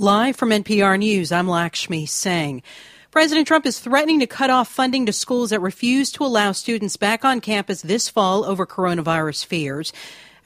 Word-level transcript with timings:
Live 0.00 0.36
from 0.36 0.50
NPR 0.50 0.96
News, 0.96 1.32
I'm 1.32 1.48
Lakshmi 1.48 2.06
Singh. 2.06 2.62
President 3.10 3.48
Trump 3.48 3.66
is 3.66 3.80
threatening 3.80 4.20
to 4.20 4.28
cut 4.28 4.48
off 4.48 4.68
funding 4.68 5.06
to 5.06 5.12
schools 5.12 5.50
that 5.50 5.58
refuse 5.58 6.12
to 6.12 6.24
allow 6.24 6.52
students 6.52 6.96
back 6.96 7.24
on 7.24 7.40
campus 7.40 7.82
this 7.82 8.08
fall 8.08 8.44
over 8.44 8.64
coronavirus 8.64 9.44
fears. 9.44 9.92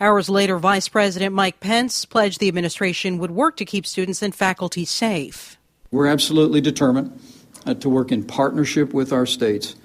Hours 0.00 0.30
later, 0.30 0.58
Vice 0.58 0.88
President 0.88 1.34
Mike 1.34 1.60
Pence 1.60 2.06
pledged 2.06 2.40
the 2.40 2.48
administration 2.48 3.18
would 3.18 3.30
work 3.30 3.58
to 3.58 3.66
keep 3.66 3.84
students 3.84 4.22
and 4.22 4.34
faculty 4.34 4.86
safe. 4.86 5.58
We're 5.90 6.06
absolutely 6.06 6.62
determined 6.62 7.20
uh, 7.66 7.74
to 7.74 7.90
work 7.90 8.10
in 8.10 8.24
partnership 8.24 8.94
with 8.94 9.12
our 9.12 9.26
states 9.26 9.76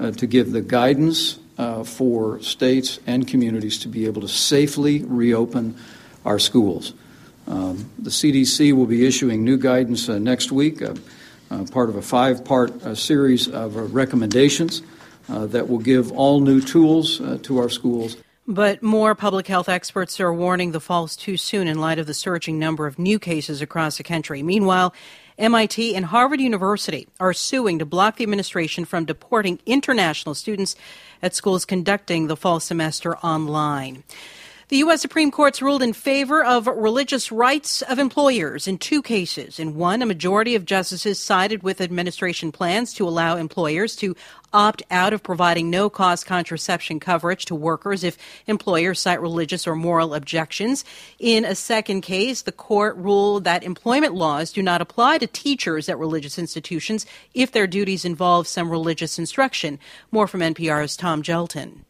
uh, 0.00 0.10
to 0.10 0.26
give 0.26 0.52
the 0.52 0.60
guidance 0.60 1.38
uh, 1.56 1.82
for 1.82 2.42
states 2.42 3.00
and 3.06 3.26
communities 3.26 3.78
to 3.78 3.88
be 3.88 4.04
able 4.04 4.20
to 4.20 4.28
safely 4.28 5.02
reopen 5.02 5.78
our 6.26 6.38
schools. 6.38 6.92
Um, 7.46 7.90
the 7.98 8.10
CDC 8.10 8.72
will 8.72 8.86
be 8.86 9.06
issuing 9.06 9.44
new 9.44 9.56
guidance 9.56 10.08
uh, 10.08 10.18
next 10.18 10.50
week, 10.50 10.82
uh, 10.82 10.94
uh, 11.50 11.64
part 11.64 11.88
of 11.88 11.96
a 11.96 12.02
five 12.02 12.44
part 12.44 12.70
uh, 12.82 12.94
series 12.94 13.48
of 13.48 13.76
uh, 13.76 13.82
recommendations 13.82 14.82
uh, 15.28 15.46
that 15.46 15.68
will 15.68 15.78
give 15.78 16.10
all 16.12 16.40
new 16.40 16.60
tools 16.60 17.20
to 17.42 17.58
our 17.58 17.68
schools. 17.68 18.16
But 18.46 18.82
more 18.82 19.14
public 19.14 19.46
health 19.46 19.70
experts 19.70 20.20
are 20.20 20.32
warning 20.32 20.72
the 20.72 20.80
fall's 20.80 21.16
too 21.16 21.38
soon 21.38 21.66
in 21.66 21.78
light 21.78 21.98
of 21.98 22.06
the 22.06 22.12
surging 22.12 22.58
number 22.58 22.86
of 22.86 22.98
new 22.98 23.18
cases 23.18 23.62
across 23.62 23.96
the 23.96 24.04
country. 24.04 24.42
Meanwhile, 24.42 24.92
MIT 25.38 25.96
and 25.96 26.04
Harvard 26.04 26.40
University 26.40 27.08
are 27.18 27.32
suing 27.32 27.78
to 27.78 27.86
block 27.86 28.16
the 28.16 28.22
administration 28.22 28.84
from 28.84 29.06
deporting 29.06 29.60
international 29.64 30.34
students 30.34 30.76
at 31.22 31.34
schools 31.34 31.64
conducting 31.64 32.26
the 32.26 32.36
fall 32.36 32.60
semester 32.60 33.16
online. 33.18 34.04
The 34.68 34.78
U.S. 34.78 35.02
Supreme 35.02 35.30
Court's 35.30 35.60
ruled 35.60 35.82
in 35.82 35.92
favor 35.92 36.42
of 36.42 36.66
religious 36.66 37.30
rights 37.30 37.82
of 37.82 37.98
employers 37.98 38.66
in 38.66 38.78
two 38.78 39.02
cases. 39.02 39.58
In 39.58 39.74
one, 39.74 40.00
a 40.00 40.06
majority 40.06 40.54
of 40.54 40.64
justices 40.64 41.18
sided 41.18 41.62
with 41.62 41.82
administration 41.82 42.50
plans 42.50 42.94
to 42.94 43.06
allow 43.06 43.36
employers 43.36 43.94
to 43.96 44.16
opt 44.54 44.82
out 44.90 45.12
of 45.12 45.22
providing 45.22 45.68
no 45.68 45.90
cost 45.90 46.24
contraception 46.24 46.98
coverage 46.98 47.44
to 47.44 47.54
workers 47.54 48.02
if 48.02 48.16
employers 48.46 49.00
cite 49.00 49.20
religious 49.20 49.66
or 49.66 49.76
moral 49.76 50.14
objections. 50.14 50.82
In 51.18 51.44
a 51.44 51.54
second 51.54 52.00
case, 52.00 52.40
the 52.40 52.50
court 52.50 52.96
ruled 52.96 53.44
that 53.44 53.64
employment 53.64 54.14
laws 54.14 54.50
do 54.50 54.62
not 54.62 54.80
apply 54.80 55.18
to 55.18 55.26
teachers 55.26 55.90
at 55.90 55.98
religious 55.98 56.38
institutions 56.38 57.04
if 57.34 57.52
their 57.52 57.66
duties 57.66 58.06
involve 58.06 58.46
some 58.46 58.70
religious 58.70 59.18
instruction. 59.18 59.78
More 60.10 60.26
from 60.26 60.40
NPR's 60.40 60.96
Tom 60.96 61.22
Gjelten. 61.22 61.80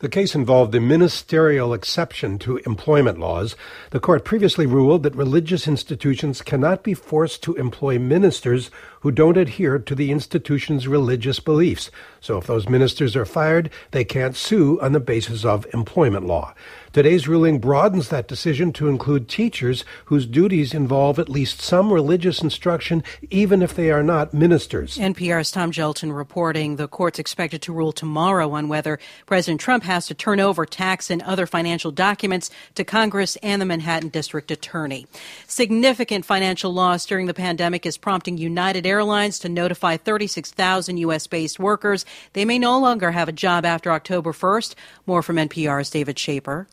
The 0.00 0.08
case 0.08 0.36
involved 0.36 0.70
the 0.70 0.78
ministerial 0.78 1.74
exception 1.74 2.38
to 2.40 2.58
employment 2.58 3.18
laws. 3.18 3.56
The 3.90 3.98
court 3.98 4.24
previously 4.24 4.64
ruled 4.64 5.02
that 5.02 5.16
religious 5.16 5.66
institutions 5.66 6.40
cannot 6.40 6.84
be 6.84 6.94
forced 6.94 7.42
to 7.42 7.56
employ 7.56 7.98
ministers 7.98 8.70
who 9.00 9.10
don't 9.10 9.36
adhere 9.36 9.78
to 9.78 9.94
the 9.94 10.10
institution's 10.10 10.88
religious 10.88 11.40
beliefs. 11.40 11.90
So 12.20 12.38
if 12.38 12.46
those 12.46 12.68
ministers 12.68 13.16
are 13.16 13.24
fired, 13.24 13.70
they 13.92 14.04
can't 14.04 14.36
sue 14.36 14.80
on 14.80 14.92
the 14.92 15.00
basis 15.00 15.44
of 15.44 15.66
employment 15.72 16.26
law. 16.26 16.54
Today's 16.92 17.28
ruling 17.28 17.58
broadens 17.58 18.08
that 18.08 18.28
decision 18.28 18.72
to 18.72 18.88
include 18.88 19.28
teachers 19.28 19.84
whose 20.06 20.26
duties 20.26 20.72
involve 20.72 21.18
at 21.18 21.28
least 21.28 21.60
some 21.60 21.92
religious 21.92 22.42
instruction, 22.42 23.04
even 23.30 23.60
if 23.60 23.74
they 23.74 23.90
are 23.90 24.02
not 24.02 24.32
ministers. 24.32 24.96
NPR's 24.96 25.50
Tom 25.50 25.70
Gjelten 25.70 26.16
reporting 26.16 26.76
the 26.76 26.88
court's 26.88 27.18
expected 27.18 27.60
to 27.62 27.74
rule 27.74 27.92
tomorrow 27.92 28.50
on 28.52 28.68
whether 28.68 28.98
President 29.26 29.60
Trump 29.60 29.84
has 29.84 30.06
to 30.06 30.14
turn 30.14 30.40
over 30.40 30.64
tax 30.64 31.10
and 31.10 31.22
other 31.22 31.46
financial 31.46 31.90
documents 31.90 32.50
to 32.74 32.84
Congress 32.84 33.36
and 33.42 33.60
the 33.60 33.66
Manhattan 33.66 34.08
District 34.08 34.50
Attorney. 34.50 35.06
Significant 35.46 36.24
financial 36.24 36.72
loss 36.72 37.04
during 37.04 37.26
the 37.26 37.34
pandemic 37.34 37.84
is 37.84 37.98
prompting 37.98 38.38
United 38.38 38.86
Airlines 38.88 39.38
to 39.40 39.48
notify 39.48 39.96
36,000 39.96 40.96
U.S. 40.98 41.26
based 41.26 41.58
workers 41.58 42.04
they 42.32 42.44
may 42.44 42.58
no 42.58 42.78
longer 42.78 43.10
have 43.12 43.28
a 43.28 43.32
job 43.32 43.64
after 43.64 43.92
October 43.92 44.32
1st. 44.32 44.74
More 45.06 45.22
from 45.22 45.36
NPR's 45.36 45.90
David 45.90 46.16
Schaper. 46.16 46.66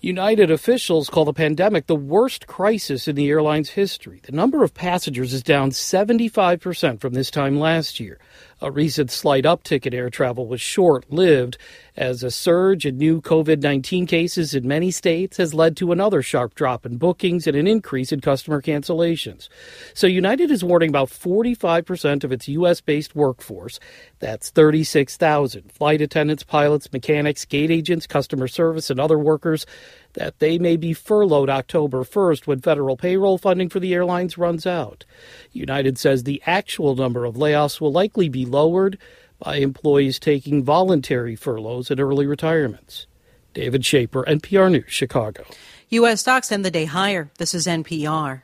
United 0.00 0.50
officials 0.50 1.08
call 1.08 1.24
the 1.24 1.32
pandemic 1.32 1.86
the 1.86 1.94
worst 1.94 2.48
crisis 2.48 3.06
in 3.06 3.14
the 3.14 3.28
airline's 3.28 3.70
history. 3.70 4.20
The 4.24 4.32
number 4.32 4.64
of 4.64 4.74
passengers 4.74 5.32
is 5.32 5.44
down 5.44 5.70
75% 5.70 7.00
from 7.00 7.12
this 7.12 7.30
time 7.30 7.56
last 7.56 8.00
year. 8.00 8.18
A 8.62 8.70
recent 8.70 9.10
slight 9.10 9.42
uptick 9.42 9.86
in 9.86 9.92
air 9.92 10.08
travel 10.08 10.46
was 10.46 10.60
short 10.60 11.12
lived, 11.12 11.58
as 11.96 12.22
a 12.22 12.30
surge 12.30 12.86
in 12.86 12.96
new 12.96 13.20
COVID 13.20 13.60
19 13.60 14.06
cases 14.06 14.54
in 14.54 14.68
many 14.68 14.92
states 14.92 15.36
has 15.38 15.52
led 15.52 15.76
to 15.78 15.90
another 15.90 16.22
sharp 16.22 16.54
drop 16.54 16.86
in 16.86 16.96
bookings 16.96 17.48
and 17.48 17.56
an 17.56 17.66
increase 17.66 18.12
in 18.12 18.20
customer 18.20 18.62
cancellations. 18.62 19.48
So, 19.94 20.06
United 20.06 20.52
is 20.52 20.62
warning 20.62 20.90
about 20.90 21.08
45% 21.08 22.22
of 22.22 22.30
its 22.30 22.46
U.S. 22.46 22.80
based 22.80 23.16
workforce 23.16 23.80
that's 24.20 24.50
36,000 24.50 25.72
flight 25.72 26.00
attendants, 26.00 26.44
pilots, 26.44 26.92
mechanics, 26.92 27.44
gate 27.44 27.72
agents, 27.72 28.06
customer 28.06 28.46
service, 28.46 28.90
and 28.90 29.00
other 29.00 29.18
workers 29.18 29.66
that 30.14 30.38
they 30.38 30.58
may 30.58 30.76
be 30.76 30.92
furloughed 30.92 31.48
October 31.48 32.04
1st 32.04 32.46
when 32.46 32.60
federal 32.60 32.96
payroll 32.96 33.38
funding 33.38 33.68
for 33.68 33.80
the 33.80 33.94
airlines 33.94 34.38
runs 34.38 34.66
out. 34.66 35.04
United 35.52 35.98
says 35.98 36.24
the 36.24 36.42
actual 36.46 36.94
number 36.94 37.24
of 37.24 37.34
layoffs 37.34 37.80
will 37.80 37.92
likely 37.92 38.28
be 38.28 38.44
lowered 38.44 38.98
by 39.38 39.56
employees 39.56 40.18
taking 40.18 40.62
voluntary 40.62 41.34
furloughs 41.34 41.90
and 41.90 42.00
early 42.00 42.26
retirements. 42.26 43.06
David 43.54 43.82
Schaper, 43.82 44.24
NPR 44.24 44.70
News, 44.70 44.84
Chicago. 44.88 45.44
U.S. 45.90 46.20
stocks 46.20 46.52
end 46.52 46.64
the 46.64 46.70
day 46.70 46.86
higher. 46.86 47.30
This 47.38 47.54
is 47.54 47.66
NPR. 47.66 48.42